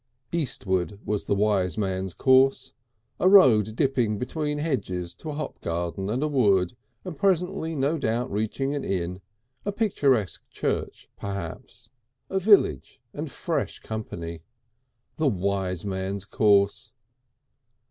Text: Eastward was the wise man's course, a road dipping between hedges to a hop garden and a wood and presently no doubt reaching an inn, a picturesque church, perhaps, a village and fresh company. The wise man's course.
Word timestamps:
Eastward 0.31 0.99
was 1.05 1.25
the 1.25 1.35
wise 1.35 1.77
man's 1.77 2.15
course, 2.15 2.73
a 3.19 3.29
road 3.29 3.75
dipping 3.75 4.17
between 4.17 4.57
hedges 4.57 5.13
to 5.13 5.29
a 5.29 5.33
hop 5.33 5.61
garden 5.61 6.09
and 6.09 6.23
a 6.23 6.27
wood 6.27 6.73
and 7.05 7.15
presently 7.19 7.75
no 7.75 7.99
doubt 7.99 8.31
reaching 8.31 8.73
an 8.73 8.83
inn, 8.83 9.21
a 9.63 9.71
picturesque 9.71 10.41
church, 10.49 11.07
perhaps, 11.17 11.89
a 12.31 12.39
village 12.39 12.99
and 13.13 13.29
fresh 13.29 13.77
company. 13.77 14.41
The 15.17 15.27
wise 15.27 15.85
man's 15.85 16.25
course. 16.25 16.93